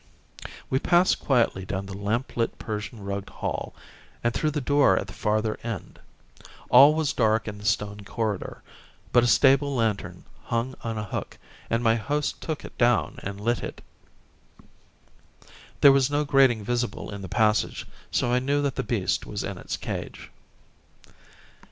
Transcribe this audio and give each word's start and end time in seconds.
We 0.67 0.79
passed 0.79 1.19
quietly 1.19 1.63
down 1.63 1.85
the 1.85 1.95
lamp 1.95 2.35
lit 2.35 2.57
Persian 2.57 3.03
rugged 3.03 3.29
hall, 3.29 3.75
and 4.23 4.33
through 4.33 4.49
the 4.49 4.59
door 4.59 4.97
at 4.97 5.05
the 5.05 5.13
farther 5.13 5.59
end. 5.61 5.99
All 6.71 6.95
was 6.95 7.13
dark 7.13 7.47
in 7.47 7.59
the 7.59 7.65
stone 7.65 7.99
corridor, 8.03 8.63
but 9.11 9.23
a 9.23 9.27
stable 9.27 9.75
lantern 9.75 10.23
hung 10.45 10.73
on 10.83 10.97
a 10.97 11.03
hook, 11.03 11.37
and 11.69 11.83
my 11.83 11.97
host 11.97 12.41
took 12.41 12.65
it 12.65 12.75
down 12.79 13.19
and 13.21 13.39
lit 13.39 13.61
it. 13.61 13.83
There 15.81 15.91
was 15.91 16.09
no 16.09 16.25
grating 16.25 16.63
visible 16.63 17.13
in 17.13 17.21
the 17.21 17.29
passage, 17.29 17.85
so 18.09 18.31
I 18.31 18.39
knew 18.39 18.63
that 18.63 18.73
the 18.77 18.83
beast 18.83 19.27
was 19.27 19.43
in 19.43 19.59
its 19.59 19.77
cage. 19.77 20.31